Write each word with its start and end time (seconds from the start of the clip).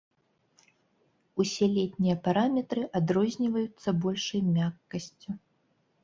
Усе 1.43 1.65
летнія 1.75 2.15
параметры 2.27 2.81
адрозніваюцца 2.99 3.89
большай 4.07 4.41
мяккасцю. 4.55 5.29